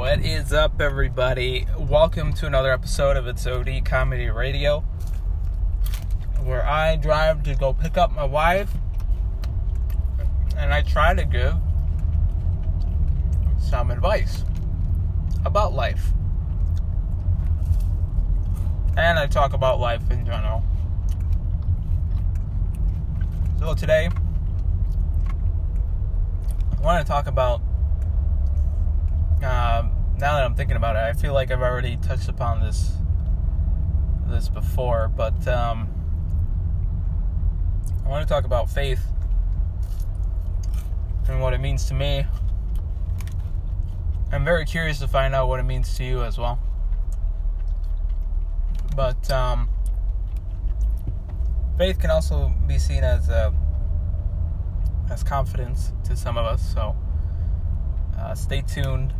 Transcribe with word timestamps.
What 0.00 0.24
is 0.24 0.50
up, 0.50 0.80
everybody? 0.80 1.66
Welcome 1.78 2.32
to 2.32 2.46
another 2.46 2.72
episode 2.72 3.18
of 3.18 3.26
It's 3.26 3.46
OD 3.46 3.84
Comedy 3.84 4.30
Radio, 4.30 4.80
where 6.42 6.66
I 6.66 6.96
drive 6.96 7.42
to 7.42 7.54
go 7.54 7.74
pick 7.74 7.98
up 7.98 8.10
my 8.10 8.24
wife 8.24 8.70
and 10.56 10.72
I 10.72 10.80
try 10.80 11.12
to 11.12 11.26
give 11.26 11.54
some 13.58 13.90
advice 13.90 14.42
about 15.44 15.74
life. 15.74 16.08
And 18.96 19.18
I 19.18 19.26
talk 19.26 19.52
about 19.52 19.80
life 19.80 20.10
in 20.10 20.24
general. 20.24 20.64
So 23.58 23.74
today, 23.74 24.08
I 26.78 26.80
want 26.80 27.06
to 27.06 27.12
talk 27.12 27.26
about. 27.26 27.60
Um, 29.42 29.92
now 30.18 30.34
that 30.34 30.44
I'm 30.44 30.54
thinking 30.54 30.76
about 30.76 30.96
it, 30.96 30.98
I 30.98 31.14
feel 31.14 31.32
like 31.32 31.50
I've 31.50 31.62
already 31.62 31.96
touched 31.96 32.28
upon 32.28 32.60
this 32.60 32.92
this 34.28 34.50
before, 34.50 35.08
but 35.08 35.48
um, 35.48 35.88
I 38.04 38.08
want 38.08 38.26
to 38.26 38.32
talk 38.32 38.44
about 38.44 38.68
faith 38.68 39.02
and 41.26 41.40
what 41.40 41.54
it 41.54 41.58
means 41.58 41.86
to 41.86 41.94
me. 41.94 42.26
I'm 44.30 44.44
very 44.44 44.66
curious 44.66 44.98
to 44.98 45.08
find 45.08 45.34
out 45.34 45.48
what 45.48 45.58
it 45.58 45.64
means 45.64 45.96
to 45.96 46.04
you 46.04 46.22
as 46.22 46.36
well. 46.36 46.58
But 48.94 49.30
um, 49.30 49.70
faith 51.78 51.98
can 51.98 52.10
also 52.10 52.52
be 52.66 52.78
seen 52.78 53.04
as 53.04 53.30
uh, 53.30 53.52
as 55.10 55.24
confidence 55.24 55.94
to 56.04 56.14
some 56.14 56.36
of 56.36 56.44
us. 56.44 56.62
So 56.74 56.94
uh, 58.18 58.34
stay 58.34 58.60
tuned 58.60 59.14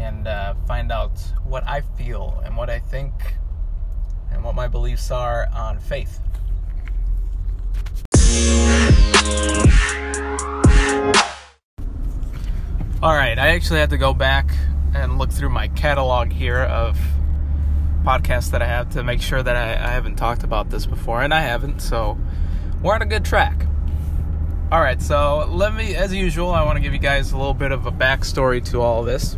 and 0.00 0.26
uh, 0.26 0.54
find 0.66 0.90
out 0.90 1.18
what 1.44 1.62
I 1.68 1.82
feel 1.82 2.42
and 2.44 2.56
what 2.56 2.70
I 2.70 2.78
think 2.78 3.12
and 4.32 4.42
what 4.42 4.54
my 4.54 4.66
beliefs 4.66 5.10
are 5.10 5.48
on 5.54 5.78
faith. 5.78 6.20
All 13.02 13.14
right, 13.14 13.38
I 13.38 13.48
actually 13.48 13.80
had 13.80 13.90
to 13.90 13.98
go 13.98 14.12
back 14.12 14.50
and 14.94 15.18
look 15.18 15.30
through 15.30 15.50
my 15.50 15.68
catalog 15.68 16.32
here 16.32 16.62
of 16.62 16.98
podcasts 18.04 18.50
that 18.50 18.62
I 18.62 18.66
have 18.66 18.90
to 18.90 19.02
make 19.02 19.20
sure 19.20 19.42
that 19.42 19.56
I, 19.56 19.72
I 19.72 19.90
haven't 19.90 20.16
talked 20.16 20.42
about 20.42 20.70
this 20.70 20.86
before, 20.86 21.22
and 21.22 21.32
I 21.32 21.40
haven't, 21.40 21.80
so 21.80 22.18
we're 22.82 22.94
on 22.94 23.02
a 23.02 23.06
good 23.06 23.24
track. 23.24 23.66
All 24.72 24.80
right, 24.80 25.00
so 25.00 25.46
let 25.50 25.74
me, 25.74 25.94
as 25.94 26.14
usual, 26.14 26.50
I 26.50 26.62
want 26.64 26.76
to 26.76 26.82
give 26.82 26.92
you 26.92 26.98
guys 26.98 27.32
a 27.32 27.36
little 27.36 27.54
bit 27.54 27.72
of 27.72 27.86
a 27.86 27.92
backstory 27.92 28.64
to 28.70 28.80
all 28.80 29.02
this. 29.02 29.36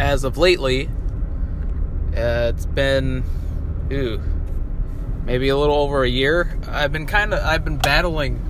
As 0.00 0.24
of 0.24 0.38
lately, 0.38 0.88
uh, 2.16 2.52
it's 2.54 2.64
been, 2.64 3.22
ooh, 3.92 4.18
maybe 5.26 5.50
a 5.50 5.56
little 5.58 5.76
over 5.76 6.02
a 6.04 6.08
year. 6.08 6.58
I've 6.68 6.90
been 6.90 7.06
kind 7.06 7.34
of, 7.34 7.44
I've 7.44 7.64
been 7.64 7.76
battling 7.76 8.40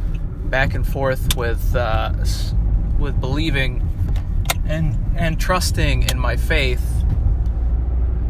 back 0.44 0.74
and 0.74 0.86
forth 0.86 1.36
with, 1.36 1.74
uh, 1.74 2.12
with 3.00 3.20
believing 3.20 3.84
and 4.68 4.96
and 5.16 5.40
trusting 5.40 6.08
in 6.08 6.20
my 6.20 6.36
faith. 6.36 7.04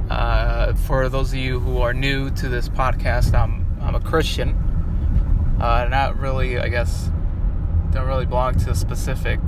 Uh, 0.09 0.73
for 0.73 1.11
those 1.11 1.35
of 1.35 1.39
you 1.39 1.61
who 1.61 1.83
are 1.83 1.93
new 1.93 2.31
to 2.31 2.49
this 2.49 2.71
podcast, 2.71 3.35
I'm 3.35 3.67
I'm 3.83 3.95
a 3.95 4.01
Christian. 4.01 4.57
Uh, 5.61 5.87
not 5.91 6.19
really, 6.19 6.59
I 6.59 6.69
guess, 6.69 7.11
don't 7.91 8.07
really 8.07 8.25
belong 8.25 8.55
to 8.61 8.71
a 8.71 8.75
specific 8.75 9.41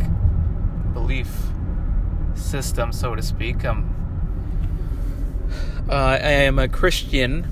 belief 0.93 1.35
system, 2.35 2.93
so 2.93 3.15
to 3.15 3.23
speak. 3.23 3.65
I'm, 3.65 3.95
uh, 5.89 5.95
I 5.95 6.17
am 6.19 6.59
a 6.59 6.69
Christian, 6.69 7.47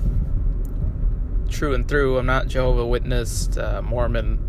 true 1.49 1.73
and 1.73 1.87
through. 1.87 2.17
I'm 2.17 2.25
not 2.25 2.47
Jehovah 2.47 2.85
Witness, 2.85 3.57
uh, 3.57 3.81
Mormon, 3.81 4.39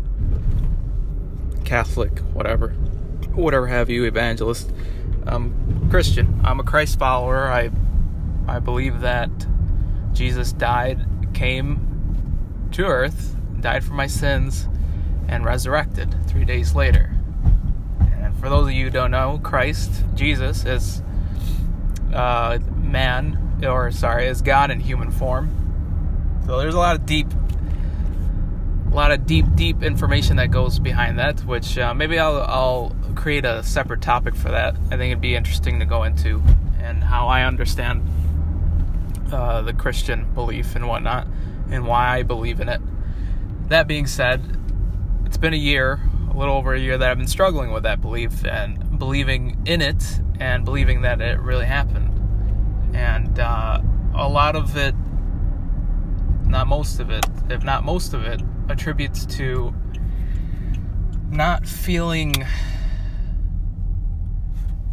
Catholic, 1.65 2.19
whatever, 2.33 2.69
whatever 3.33 3.67
have 3.67 3.89
you, 3.89 4.05
evangelist. 4.05 4.71
I'm 5.25 5.89
Christian. 5.89 6.41
I'm 6.43 6.59
a 6.59 6.63
Christ 6.63 6.99
follower. 6.99 7.51
I 7.51 7.71
I 8.47 8.59
believe 8.59 9.01
that 9.01 9.29
Jesus 10.11 10.51
died, 10.51 11.05
came 11.33 12.67
to 12.71 12.85
earth, 12.85 13.35
died 13.59 13.83
for 13.83 13.93
my 13.93 14.07
sins, 14.07 14.67
and 15.27 15.45
resurrected 15.45 16.15
three 16.27 16.45
days 16.45 16.75
later. 16.75 17.15
For 18.43 18.49
those 18.49 18.67
of 18.67 18.73
you 18.73 18.83
who 18.83 18.91
don't 18.91 19.11
know, 19.11 19.39
Christ, 19.41 20.03
Jesus, 20.15 20.65
is 20.65 21.01
uh, 22.13 22.59
man, 22.75 23.61
or 23.65 23.89
sorry, 23.89 24.27
is 24.27 24.41
God 24.41 24.69
in 24.69 24.81
human 24.81 25.11
form. 25.11 26.41
So 26.45 26.59
there's 26.59 26.73
a 26.73 26.77
lot 26.77 26.97
of 26.97 27.05
deep, 27.05 27.27
a 28.91 28.93
lot 28.93 29.13
of 29.13 29.25
deep, 29.25 29.45
deep 29.55 29.81
information 29.81 30.35
that 30.35 30.51
goes 30.51 30.77
behind 30.77 31.19
that. 31.19 31.39
Which 31.45 31.77
uh, 31.77 31.93
maybe 31.93 32.19
I'll, 32.19 32.41
I'll 32.41 32.95
create 33.15 33.45
a 33.45 33.63
separate 33.63 34.01
topic 34.01 34.35
for 34.35 34.51
that. 34.51 34.75
I 34.75 34.97
think 34.97 35.11
it'd 35.11 35.21
be 35.21 35.35
interesting 35.35 35.79
to 35.79 35.85
go 35.85 36.03
into 36.03 36.43
and 36.79 37.01
how 37.01 37.29
I 37.29 37.43
understand 37.45 38.05
uh, 39.31 39.61
the 39.61 39.71
Christian 39.71 40.33
belief 40.33 40.75
and 40.75 40.89
whatnot, 40.89 41.27
and 41.71 41.87
why 41.87 42.17
I 42.17 42.23
believe 42.23 42.59
in 42.59 42.67
it. 42.67 42.81
That 43.69 43.87
being 43.87 44.05
said, 44.05 44.57
it's 45.25 45.37
been 45.37 45.53
a 45.53 45.55
year, 45.55 46.01
a 46.33 46.37
little 46.37 46.55
over 46.55 46.73
a 46.73 46.79
year, 46.79 46.97
that 46.97 47.09
I've 47.09 47.17
been 47.17 47.27
struggling 47.27 47.71
with 47.71 47.83
that 47.83 48.01
belief 48.01 48.43
and 48.45 48.97
believing 48.97 49.61
in 49.65 49.81
it 49.81 50.03
and 50.39 50.65
believing 50.65 51.01
that 51.01 51.21
it 51.21 51.39
really 51.39 51.65
happened. 51.65 52.09
And 52.95 53.39
uh, 53.39 53.81
a 54.15 54.27
lot 54.27 54.55
of 54.55 54.75
it, 54.75 54.95
not 56.45 56.67
most 56.67 56.99
of 56.99 57.09
it, 57.09 57.25
if 57.49 57.63
not 57.63 57.83
most 57.83 58.13
of 58.13 58.23
it, 58.23 58.41
attributes 58.69 59.25
to 59.37 59.73
not 61.29 61.67
feeling 61.67 62.33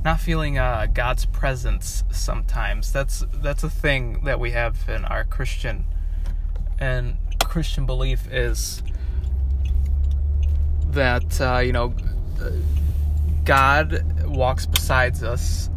not 0.02 0.18
feeling 0.18 0.58
uh, 0.58 0.86
God's 0.92 1.26
presence 1.26 2.04
sometimes. 2.10 2.92
That's 2.92 3.24
that's 3.34 3.62
a 3.62 3.70
thing 3.70 4.24
that 4.24 4.40
we 4.40 4.52
have 4.52 4.88
in 4.88 5.04
our 5.04 5.24
Christian 5.24 5.84
and 6.78 7.18
Christian 7.44 7.84
belief 7.84 8.26
is 8.32 8.82
that 10.92 11.40
uh, 11.40 11.58
you 11.58 11.72
know 11.72 11.94
God 13.44 14.04
walks 14.26 14.66
beside 14.66 15.22
us, 15.22 15.70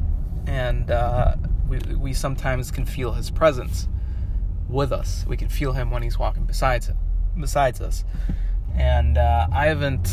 and 0.47 0.91
uh, 0.91 1.35
we 1.68 1.79
we 1.96 2.13
sometimes 2.13 2.72
can 2.72 2.85
feel 2.85 3.13
His 3.13 3.31
presence 3.31 3.88
with 4.69 4.91
us. 4.91 5.25
We 5.28 5.38
can 5.38 5.50
feel 5.50 5.74
Him 5.74 5.91
when 5.91 6.03
He's 6.03 6.18
walking 6.18 6.46
besides 6.46 6.91
besides 7.40 7.81
us, 7.81 8.03
and 8.75 9.18
uh, 9.18 9.47
I 9.51 9.68
haven't 9.68 10.09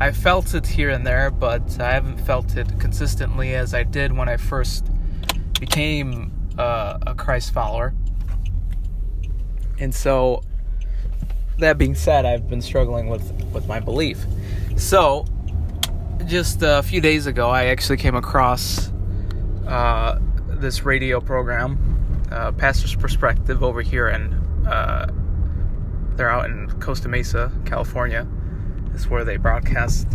I 0.00 0.10
felt 0.10 0.54
it 0.54 0.66
here 0.66 0.90
and 0.90 1.06
there, 1.06 1.30
but 1.30 1.80
I 1.80 1.92
haven't 1.92 2.18
felt 2.18 2.56
it 2.56 2.80
consistently 2.80 3.54
as 3.54 3.74
I 3.74 3.84
did 3.84 4.12
when 4.12 4.28
I 4.28 4.36
first 4.36 4.88
became 5.60 6.32
uh, 6.58 6.98
a 7.06 7.14
Christ 7.14 7.52
follower. 7.52 7.94
And 9.78 9.94
so, 9.94 10.42
that 11.58 11.78
being 11.78 11.94
said, 11.94 12.24
I've 12.24 12.48
been 12.48 12.62
struggling 12.62 13.08
with, 13.08 13.30
with 13.52 13.66
my 13.66 13.80
belief. 13.80 14.24
So, 14.76 15.26
just 16.26 16.62
a 16.62 16.82
few 16.82 17.00
days 17.00 17.26
ago, 17.26 17.50
I 17.50 17.66
actually 17.66 17.98
came 17.98 18.14
across 18.14 18.90
uh, 19.66 20.18
this 20.46 20.84
radio 20.84 21.20
program, 21.20 22.26
uh, 22.30 22.52
Pastor's 22.52 22.94
Perspective, 22.94 23.62
over 23.62 23.82
here 23.82 24.08
and 24.08 24.66
uh, 24.66 25.06
they're 26.16 26.30
out 26.30 26.46
in 26.46 26.70
Costa 26.80 27.08
Mesa, 27.08 27.52
California 27.64 28.26
is 28.94 29.08
where 29.08 29.24
they 29.24 29.36
broadcast 29.36 30.06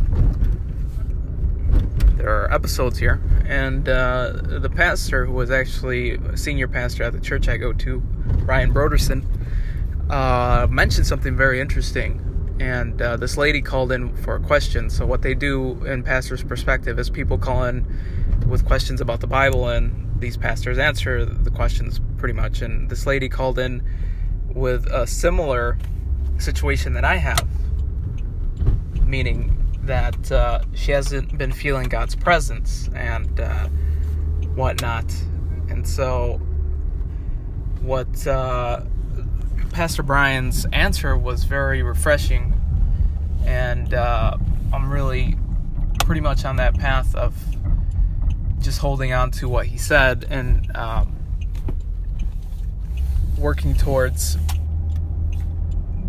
their 2.15 2.51
episodes 2.51 2.97
here. 2.97 3.21
And 3.45 3.87
uh, 3.87 4.33
the 4.43 4.69
pastor, 4.69 5.25
who 5.25 5.33
was 5.33 5.51
actually 5.51 6.15
a 6.15 6.37
senior 6.37 6.67
pastor 6.67 7.03
at 7.03 7.13
the 7.13 7.19
church 7.19 7.47
I 7.47 7.57
go 7.57 7.73
to, 7.73 7.99
Brian 8.45 8.73
Brodersen, 8.73 9.25
uh, 10.09 10.67
mentioned 10.69 11.07
something 11.07 11.35
very 11.35 11.59
interesting. 11.59 12.25
And 12.59 13.01
uh, 13.01 13.15
this 13.17 13.37
lady 13.37 13.61
called 13.61 13.91
in 13.91 14.15
for 14.17 14.35
a 14.35 14.39
question. 14.39 14.89
So, 14.89 15.05
what 15.05 15.21
they 15.21 15.33
do 15.33 15.83
in 15.85 16.03
pastor's 16.03 16.43
perspective 16.43 16.99
is 16.99 17.09
people 17.09 17.37
call 17.37 17.63
in 17.63 17.85
with 18.47 18.65
questions 18.65 18.99
about 18.99 19.21
the 19.21 19.27
Bible, 19.27 19.69
and 19.69 20.19
these 20.19 20.35
pastors 20.35 20.77
answer 20.77 21.23
the 21.23 21.51
questions 21.51 22.01
pretty 22.17 22.33
much. 22.33 22.61
And 22.61 22.89
this 22.89 23.05
lady 23.05 23.29
called 23.29 23.59
in 23.59 23.81
with 24.49 24.85
a 24.87 25.07
similar 25.07 25.77
situation 26.37 26.93
that 26.93 27.05
I 27.05 27.15
have 27.15 27.47
meaning 29.09 29.55
that 29.83 30.31
uh, 30.31 30.61
she 30.73 30.91
hasn't 30.91 31.37
been 31.37 31.51
feeling 31.51 31.89
God's 31.89 32.15
presence 32.15 32.89
and 32.93 33.39
uh, 33.39 33.67
whatnot. 34.55 35.11
And 35.69 35.87
so, 35.87 36.39
what 37.81 38.27
uh, 38.27 38.81
Pastor 39.71 40.03
Brian's 40.03 40.65
answer 40.73 41.17
was 41.17 41.43
very 41.45 41.83
refreshing, 41.83 42.53
and 43.45 43.93
uh, 43.93 44.35
I'm 44.73 44.91
really 44.91 45.37
pretty 45.99 46.21
much 46.21 46.43
on 46.45 46.57
that 46.57 46.77
path 46.77 47.15
of 47.15 47.35
just 48.59 48.79
holding 48.79 49.13
on 49.13 49.31
to 49.31 49.47
what 49.47 49.67
he 49.67 49.77
said 49.77 50.25
and 50.29 50.75
um, 50.75 51.15
working 53.37 53.73
towards 53.73 54.37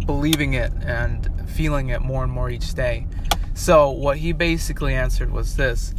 believing 0.06 0.55
it 0.55 0.73
and 0.83 1.31
feeling 1.51 1.91
it 1.91 2.01
more 2.01 2.25
and 2.25 2.33
more 2.33 2.51
each 2.51 2.75
day. 2.75 3.06
So 3.55 3.91
what 3.91 4.17
he 4.19 4.33
basically 4.33 4.95
answered 4.95 5.31
was 5.31 5.56
this: 5.56 5.95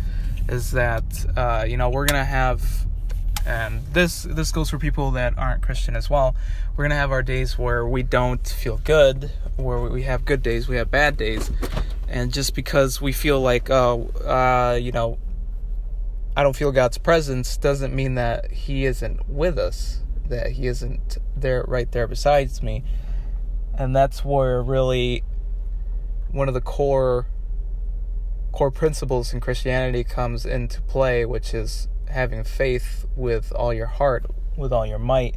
is 0.49 0.71
that 0.71 1.03
uh, 1.37 1.65
you 1.67 1.77
know 1.77 1.89
we're 1.89 2.05
gonna 2.05 2.25
have, 2.25 2.61
and 3.45 3.85
this 3.93 4.23
this 4.23 4.51
goes 4.51 4.69
for 4.69 4.77
people 4.77 5.11
that 5.11 5.37
aren't 5.37 5.61
Christian 5.61 5.95
as 5.95 6.09
well. 6.09 6.35
We're 6.75 6.85
gonna 6.85 6.95
have 6.95 7.11
our 7.11 7.23
days 7.23 7.57
where 7.57 7.85
we 7.85 8.03
don't 8.03 8.47
feel 8.47 8.77
good, 8.77 9.31
where 9.55 9.79
we 9.79 10.03
have 10.03 10.25
good 10.25 10.41
days, 10.41 10.67
we 10.67 10.77
have 10.77 10.91
bad 10.91 11.17
days, 11.17 11.51
and 12.07 12.33
just 12.33 12.55
because 12.55 13.01
we 13.01 13.11
feel 13.11 13.41
like 13.41 13.69
oh 13.69 14.09
uh, 14.25 14.77
you 14.81 14.91
know 14.91 15.17
I 16.35 16.43
don't 16.43 16.55
feel 16.55 16.71
God's 16.71 16.97
presence 16.97 17.57
doesn't 17.57 17.93
mean 17.93 18.15
that 18.15 18.51
He 18.51 18.85
isn't 18.85 19.27
with 19.29 19.57
us, 19.57 20.01
that 20.27 20.51
He 20.51 20.67
isn't 20.67 21.17
there 21.35 21.63
right 21.67 21.91
there 21.91 22.07
besides 22.07 22.61
me 22.61 22.83
and 23.81 23.95
that's 23.95 24.23
where 24.23 24.61
really 24.61 25.23
one 26.31 26.47
of 26.47 26.53
the 26.53 26.61
core 26.61 27.27
core 28.51 28.71
principles 28.71 29.33
in 29.33 29.39
Christianity 29.39 30.03
comes 30.03 30.45
into 30.45 30.81
play, 30.81 31.25
which 31.25 31.53
is 31.53 31.87
having 32.11 32.43
faith 32.43 33.05
with 33.15 33.51
all 33.53 33.73
your 33.73 33.87
heart, 33.87 34.25
with 34.57 34.71
all 34.71 34.85
your 34.85 34.99
might, 34.99 35.35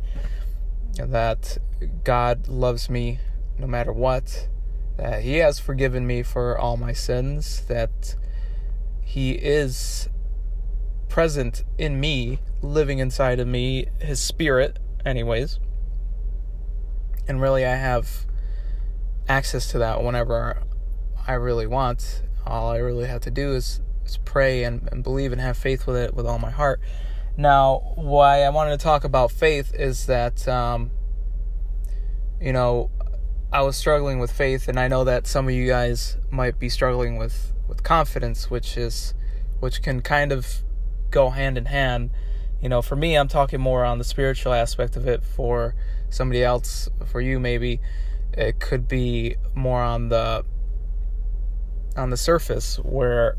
that 0.96 1.58
God 2.04 2.48
loves 2.48 2.88
me 2.90 3.18
no 3.58 3.66
matter 3.66 3.92
what, 3.92 4.48
that 4.96 5.22
He 5.22 5.36
has 5.36 5.58
forgiven 5.58 6.06
me 6.06 6.22
for 6.22 6.58
all 6.58 6.76
my 6.76 6.92
sins, 6.92 7.62
that 7.68 8.16
He 9.02 9.32
is 9.32 10.08
present 11.08 11.64
in 11.78 12.00
me, 12.00 12.40
living 12.62 12.98
inside 12.98 13.40
of 13.40 13.46
me, 13.46 13.86
His 14.00 14.20
Spirit, 14.20 14.78
anyways 15.04 15.58
and 17.26 17.40
really 17.40 17.64
I 17.64 17.76
have 17.76 18.26
access 19.28 19.70
to 19.70 19.78
that 19.78 20.02
whenever 20.02 20.62
I 21.26 21.34
really 21.34 21.66
want. 21.66 22.22
All 22.46 22.70
I 22.70 22.76
really 22.76 23.06
have 23.06 23.22
to 23.22 23.30
do 23.30 23.52
is, 23.54 23.80
pray 24.24 24.64
and, 24.64 24.88
and 24.90 25.02
believe 25.02 25.32
and 25.32 25.40
have 25.40 25.56
faith 25.56 25.86
with 25.86 25.96
it 25.96 26.14
with 26.14 26.26
all 26.26 26.38
my 26.38 26.50
heart. 26.50 26.80
Now, 27.36 27.92
why 27.96 28.42
I 28.42 28.50
wanted 28.50 28.78
to 28.78 28.82
talk 28.82 29.04
about 29.04 29.32
faith 29.32 29.74
is 29.74 30.06
that, 30.06 30.46
um, 30.46 30.90
you 32.40 32.52
know, 32.52 32.90
I 33.52 33.62
was 33.62 33.76
struggling 33.76 34.18
with 34.18 34.32
faith, 34.32 34.68
and 34.68 34.80
I 34.80 34.88
know 34.88 35.04
that 35.04 35.26
some 35.26 35.46
of 35.46 35.54
you 35.54 35.66
guys 35.66 36.16
might 36.30 36.58
be 36.58 36.68
struggling 36.68 37.16
with 37.16 37.52
with 37.68 37.82
confidence, 37.82 38.50
which 38.50 38.76
is 38.76 39.14
which 39.60 39.80
can 39.80 40.02
kind 40.02 40.32
of 40.32 40.62
go 41.10 41.30
hand 41.30 41.56
in 41.56 41.66
hand. 41.66 42.10
You 42.60 42.68
know, 42.68 42.82
for 42.82 42.96
me, 42.96 43.16
I'm 43.16 43.28
talking 43.28 43.60
more 43.60 43.84
on 43.84 43.98
the 43.98 44.04
spiritual 44.04 44.52
aspect 44.52 44.96
of 44.96 45.06
it. 45.06 45.22
For 45.24 45.74
somebody 46.10 46.42
else, 46.42 46.88
for 47.06 47.20
you 47.20 47.38
maybe, 47.38 47.80
it 48.32 48.58
could 48.58 48.88
be 48.88 49.36
more 49.54 49.82
on 49.82 50.08
the 50.08 50.44
on 51.96 52.10
the 52.10 52.16
surface 52.16 52.76
where 52.78 53.36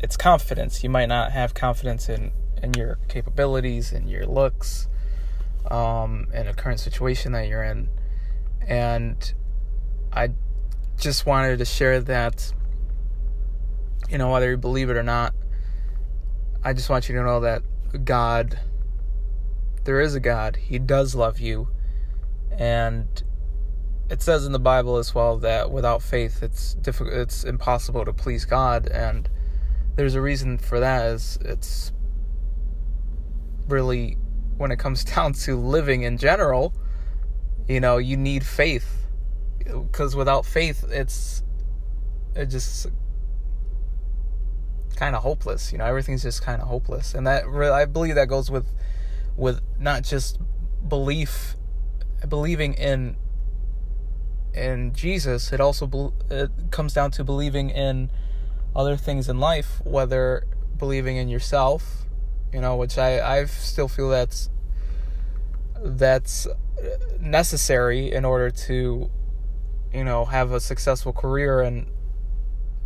it's 0.00 0.16
confidence. 0.16 0.82
You 0.82 0.90
might 0.90 1.06
not 1.06 1.32
have 1.32 1.54
confidence 1.54 2.08
in 2.08 2.32
in 2.62 2.74
your 2.74 2.98
capabilities 3.08 3.92
and 3.92 4.08
your 4.08 4.26
looks, 4.26 4.88
um, 5.70 6.28
in 6.32 6.46
a 6.46 6.54
current 6.54 6.80
situation 6.80 7.32
that 7.32 7.48
you're 7.48 7.62
in, 7.62 7.88
and 8.66 9.34
I 10.12 10.30
just 10.96 11.26
wanted 11.26 11.58
to 11.58 11.64
share 11.64 12.00
that. 12.02 12.52
You 14.08 14.18
know, 14.18 14.30
whether 14.30 14.50
you 14.50 14.56
believe 14.56 14.88
it 14.88 14.96
or 14.96 15.02
not, 15.02 15.34
I 16.62 16.72
just 16.72 16.88
want 16.88 17.08
you 17.08 17.16
to 17.16 17.24
know 17.24 17.40
that 17.40 17.62
God, 18.04 18.60
there 19.82 20.00
is 20.00 20.14
a 20.14 20.20
God. 20.20 20.54
He 20.56 20.78
does 20.78 21.16
love 21.16 21.40
you 21.40 21.68
and 22.58 23.22
it 24.08 24.22
says 24.22 24.46
in 24.46 24.52
the 24.52 24.58
Bible 24.58 24.96
as 24.96 25.14
well 25.14 25.38
that 25.38 25.70
without 25.70 26.02
faith 26.02 26.42
it's 26.42 26.74
difficult 26.74 27.14
it's 27.14 27.44
impossible 27.44 28.04
to 28.04 28.12
please 28.12 28.44
God 28.44 28.86
and 28.88 29.28
there's 29.96 30.14
a 30.14 30.20
reason 30.20 30.58
for 30.58 30.80
that 30.80 31.06
is 31.06 31.38
it's 31.42 31.92
really 33.68 34.16
when 34.56 34.70
it 34.70 34.78
comes 34.78 35.04
down 35.14 35.32
to 35.32 35.56
living 35.56 36.02
in 36.02 36.18
general 36.18 36.74
you 37.68 37.80
know 37.80 37.96
you 37.98 38.16
need 38.16 38.44
faith. 38.44 38.92
Because 39.64 40.14
without 40.14 40.46
faith 40.46 40.84
it's 40.90 41.42
it 42.36 42.46
just 42.46 42.86
kind 44.94 45.14
of 45.16 45.22
hopeless 45.22 45.72
you 45.72 45.78
know 45.78 45.84
everything's 45.84 46.22
just 46.22 46.42
kind 46.42 46.62
of 46.62 46.68
hopeless. 46.68 47.14
And 47.14 47.26
that 47.26 47.44
I 47.46 47.84
believe 47.84 48.14
that 48.14 48.28
goes 48.28 48.50
with 48.50 48.66
with 49.36 49.60
not 49.78 50.04
just 50.04 50.38
belief 50.88 51.56
believing 52.28 52.74
in 52.74 53.16
in 54.54 54.94
Jesus, 54.94 55.52
it 55.52 55.60
also 55.60 55.86
be, 55.86 56.08
it 56.30 56.50
comes 56.70 56.94
down 56.94 57.10
to 57.12 57.24
believing 57.24 57.70
in 57.70 58.10
other 58.76 58.96
things 58.96 59.28
in 59.28 59.40
life, 59.40 59.80
whether 59.84 60.46
believing 60.78 61.16
in 61.16 61.28
yourself, 61.28 62.04
you 62.52 62.60
know, 62.60 62.76
which 62.76 62.98
I 62.98 63.38
I 63.38 63.44
still 63.46 63.88
feel 63.88 64.10
that's 64.10 64.50
that's 65.82 66.46
necessary 67.18 68.12
in 68.12 68.24
order 68.24 68.50
to 68.50 69.10
you 69.92 70.04
know 70.04 70.26
have 70.26 70.52
a 70.52 70.60
successful 70.60 71.12
career 71.12 71.62
and 71.62 71.86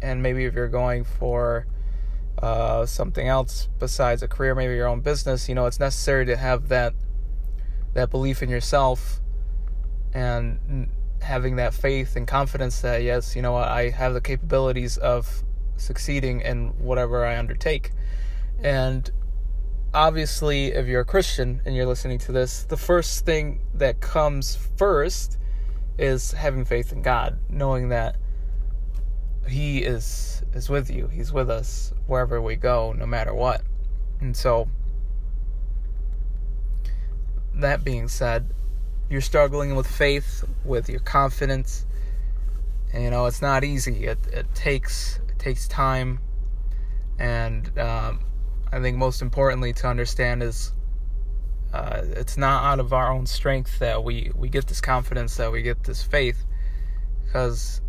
and 0.00 0.22
maybe 0.22 0.44
if 0.44 0.54
you're 0.54 0.69
going 0.69 1.04
for 1.04 1.66
uh, 2.38 2.87
something 2.87 3.28
else 3.28 3.69
besides 3.78 4.22
a 4.22 4.28
career, 4.28 4.54
maybe 4.54 4.75
your 4.75 4.88
own 4.88 5.00
business, 5.00 5.48
you 5.48 5.54
know, 5.54 5.66
it's 5.66 5.81
necessary 5.81 6.25
to 6.25 6.37
have 6.37 6.69
that 6.69 6.94
that 7.92 8.10
belief 8.10 8.42
in 8.42 8.48
yourself 8.48 9.20
and 10.14 10.88
having 11.20 11.56
that 11.56 11.75
faith 11.75 12.14
and 12.16 12.26
confidence 12.26 12.81
that 12.81 13.02
yes, 13.02 13.34
you 13.34 13.42
know 13.42 13.56
I 13.56 13.90
have 13.90 14.14
the 14.14 14.20
capabilities 14.20 14.96
of 14.96 15.42
succeeding 15.81 16.41
in 16.41 16.69
whatever 16.79 17.25
I 17.25 17.38
undertake. 17.38 17.91
And 18.62 19.11
obviously, 19.94 20.69
if 20.69 20.87
you're 20.87 21.00
a 21.00 21.05
Christian 21.05 21.61
and 21.65 21.75
you're 21.75 21.87
listening 21.87 22.19
to 22.21 22.32
this, 22.32 22.65
the 22.65 22.77
first 22.77 23.25
thing 23.25 23.61
that 23.75 24.00
comes 24.00 24.56
first 24.77 25.38
is 25.99 26.32
having 26.32 26.65
faith 26.65 26.93
in 26.93 27.03
God, 27.03 27.38
knowing 27.49 27.88
that 27.91 28.17
he 29.49 29.79
is 29.79 30.43
is 30.55 30.69
with 30.69 30.91
you. 30.91 31.09
He's 31.09 31.32
with 31.32 31.50
us 31.50 31.93
wherever 32.06 32.41
we 32.41 32.56
go, 32.56 32.93
no 32.93 33.06
matter 33.06 33.35
what. 33.35 33.62
And 34.21 34.37
so 34.37 34.69
that 37.54 37.85
being 37.85 38.09
said, 38.09 38.52
you're 39.09 39.21
struggling 39.21 39.75
with 39.75 39.87
faith, 39.87 40.45
with 40.64 40.88
your 40.88 41.00
confidence. 41.00 41.87
And, 42.93 43.04
you 43.04 43.11
know, 43.11 43.26
it's 43.26 43.43
not 43.43 43.64
easy. 43.64 44.07
It, 44.07 44.19
it 44.33 44.52
takes 44.54 45.21
takes 45.40 45.66
time, 45.66 46.20
and 47.18 47.76
um, 47.78 48.20
I 48.70 48.80
think 48.80 48.97
most 48.97 49.23
importantly 49.23 49.73
to 49.75 49.88
understand 49.88 50.42
is 50.42 50.73
uh, 51.73 52.02
it's 52.04 52.37
not 52.37 52.64
out 52.64 52.80
of 52.80 52.92
our 52.92 53.12
own 53.12 53.26
strength 53.26 53.78
that 53.80 54.04
we 54.04 54.30
we 54.35 54.49
get 54.49 54.66
this 54.66 54.80
confidence, 54.80 55.37
that 55.37 55.50
we 55.50 55.62
get 55.62 55.82
this 55.85 56.02
faith, 56.02 56.44
because 57.25 57.80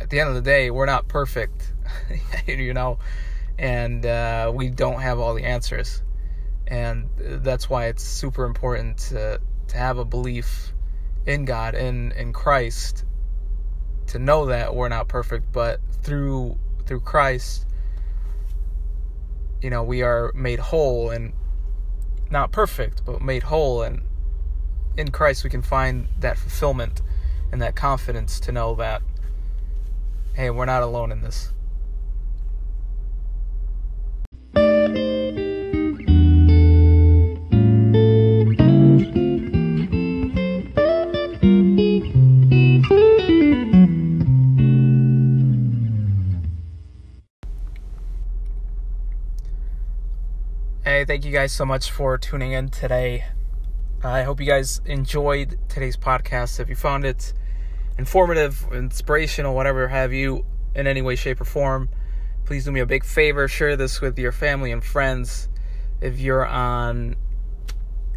at 0.00 0.10
the 0.10 0.20
end 0.20 0.28
of 0.28 0.34
the 0.34 0.42
day, 0.42 0.70
we're 0.70 0.86
not 0.86 1.08
perfect, 1.08 1.72
you 2.46 2.74
know, 2.74 2.98
and 3.58 4.04
uh, 4.06 4.52
we 4.54 4.68
don't 4.68 5.00
have 5.00 5.18
all 5.18 5.34
the 5.34 5.44
answers. 5.44 6.02
And 6.66 7.08
that's 7.16 7.70
why 7.70 7.86
it's 7.86 8.04
super 8.04 8.44
important 8.44 8.98
to 8.98 9.40
to 9.68 9.76
have 9.76 9.98
a 9.98 10.04
belief 10.04 10.72
in 11.26 11.44
God 11.44 11.74
in 11.74 12.12
in 12.12 12.32
Christ 12.32 13.04
to 14.08 14.18
know 14.18 14.46
that 14.46 14.74
we're 14.74 14.88
not 14.88 15.08
perfect 15.08 15.52
but 15.52 15.80
through 16.02 16.58
through 16.86 17.00
Christ 17.00 17.66
you 19.62 19.70
know 19.70 19.82
we 19.82 20.02
are 20.02 20.32
made 20.34 20.58
whole 20.58 21.10
and 21.10 21.32
not 22.30 22.52
perfect 22.52 23.04
but 23.04 23.22
made 23.22 23.44
whole. 23.44 23.82
And 23.82 24.02
in 24.96 25.10
Christ 25.10 25.44
we 25.44 25.50
can 25.50 25.62
find 25.62 26.08
that 26.20 26.36
fulfillment 26.38 27.02
and 27.52 27.62
that 27.62 27.74
confidence 27.74 28.40
to 28.40 28.52
know 28.52 28.74
that 28.74 29.02
hey 30.34 30.50
we're 30.50 30.66
not 30.66 30.82
alone 30.82 31.10
in 31.10 31.22
this 31.22 31.52
thank 50.88 51.24
you 51.24 51.32
guys 51.32 51.52
so 51.52 51.64
much 51.64 51.90
for 51.90 52.16
tuning 52.18 52.52
in 52.52 52.68
today. 52.70 53.24
I 54.02 54.22
hope 54.22 54.40
you 54.40 54.46
guys 54.46 54.80
enjoyed 54.84 55.58
today's 55.68 55.96
podcast. 55.96 56.60
If 56.60 56.68
you 56.68 56.76
found 56.76 57.04
it 57.04 57.32
informative, 57.98 58.66
inspirational, 58.72 59.54
whatever 59.54 59.88
have 59.88 60.12
you, 60.12 60.44
in 60.74 60.86
any 60.86 61.02
way, 61.02 61.16
shape, 61.16 61.40
or 61.40 61.44
form, 61.44 61.88
Please 62.48 62.64
do 62.64 62.72
me 62.72 62.80
a 62.80 62.86
big 62.86 63.04
favor, 63.04 63.46
share 63.46 63.76
this 63.76 64.00
with 64.00 64.18
your 64.18 64.32
family 64.32 64.72
and 64.72 64.82
friends. 64.82 65.50
If 66.00 66.18
you're 66.18 66.46
on 66.46 67.14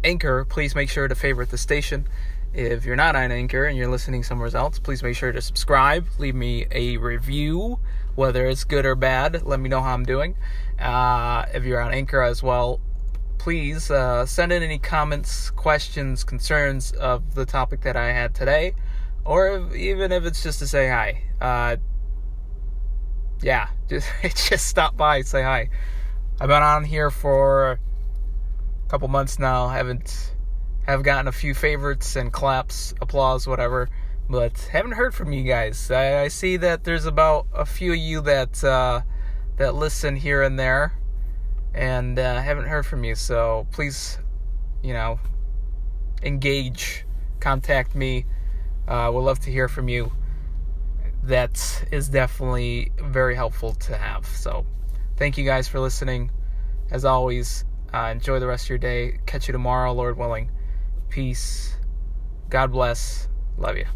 Anchor, 0.02 0.46
please 0.46 0.74
make 0.74 0.88
sure 0.88 1.06
to 1.06 1.14
favorite 1.14 1.50
the 1.50 1.58
station. 1.58 2.08
If 2.54 2.86
you're 2.86 2.96
not 2.96 3.14
on 3.14 3.30
Anchor 3.30 3.66
and 3.66 3.76
you're 3.76 3.90
listening 3.90 4.22
somewhere 4.22 4.48
else, 4.56 4.78
please 4.78 5.02
make 5.02 5.16
sure 5.16 5.32
to 5.32 5.42
subscribe. 5.42 6.06
Leave 6.16 6.34
me 6.34 6.64
a 6.70 6.96
review, 6.96 7.78
whether 8.14 8.46
it's 8.46 8.64
good 8.64 8.86
or 8.86 8.94
bad. 8.94 9.42
Let 9.42 9.60
me 9.60 9.68
know 9.68 9.82
how 9.82 9.92
I'm 9.92 10.06
doing. 10.06 10.34
Uh, 10.82 11.46
if 11.54 11.64
you're 11.64 11.80
on 11.80 11.92
Anchor 11.92 12.22
as 12.22 12.42
well, 12.42 12.80
please 13.38 13.90
uh, 13.90 14.26
send 14.26 14.52
in 14.52 14.62
any 14.62 14.78
comments, 14.78 15.50
questions, 15.50 16.24
concerns 16.24 16.92
of 16.92 17.34
the 17.34 17.46
topic 17.46 17.82
that 17.82 17.96
I 17.96 18.12
had 18.12 18.34
today, 18.34 18.74
or 19.24 19.48
if, 19.48 19.74
even 19.76 20.12
if 20.12 20.24
it's 20.24 20.42
just 20.42 20.58
to 20.58 20.66
say 20.66 20.88
hi. 20.88 21.22
Uh, 21.40 21.76
yeah, 23.42 23.68
just 23.88 24.08
just 24.48 24.66
stop 24.66 24.96
by, 24.96 25.22
say 25.22 25.42
hi. 25.42 25.70
I've 26.40 26.48
been 26.48 26.62
on 26.62 26.84
here 26.84 27.10
for 27.10 27.78
a 28.86 28.88
couple 28.88 29.08
months 29.08 29.38
now. 29.38 29.68
Haven't 29.68 30.34
have 30.86 31.04
gotten 31.04 31.28
a 31.28 31.32
few 31.32 31.54
favorites 31.54 32.16
and 32.16 32.32
claps, 32.32 32.92
applause, 33.00 33.46
whatever, 33.46 33.88
but 34.28 34.58
haven't 34.72 34.92
heard 34.92 35.14
from 35.14 35.32
you 35.32 35.44
guys. 35.44 35.90
I, 35.90 36.22
I 36.22 36.28
see 36.28 36.56
that 36.56 36.84
there's 36.84 37.06
about 37.06 37.46
a 37.54 37.64
few 37.64 37.92
of 37.92 37.98
you 37.98 38.20
that 38.22 38.64
uh, 38.64 39.02
that 39.56 39.74
listen 39.74 40.16
here 40.16 40.42
and 40.42 40.58
there, 40.58 40.92
and 41.74 42.18
uh, 42.18 42.40
haven't 42.40 42.66
heard 42.66 42.86
from 42.86 43.04
you. 43.04 43.14
So 43.14 43.66
please, 43.72 44.18
you 44.82 44.92
know, 44.92 45.18
engage, 46.22 47.04
contact 47.40 47.94
me. 47.94 48.26
Uh, 48.88 49.10
we'll 49.12 49.22
love 49.22 49.38
to 49.40 49.50
hear 49.50 49.68
from 49.68 49.88
you 49.88 50.12
that 51.24 51.84
is 51.92 52.08
definitely 52.08 52.90
very 52.98 53.34
helpful 53.34 53.72
to 53.72 53.96
have. 53.96 54.26
So, 54.26 54.66
thank 55.16 55.38
you 55.38 55.44
guys 55.44 55.68
for 55.68 55.80
listening. 55.80 56.30
As 56.90 57.04
always, 57.04 57.64
uh, 57.94 58.10
enjoy 58.12 58.40
the 58.40 58.46
rest 58.46 58.64
of 58.64 58.70
your 58.70 58.78
day. 58.78 59.18
Catch 59.26 59.48
you 59.48 59.52
tomorrow, 59.52 59.92
Lord 59.92 60.16
willing. 60.16 60.50
Peace. 61.08 61.76
God 62.50 62.72
bless. 62.72 63.28
Love 63.56 63.76
you. 63.76 63.86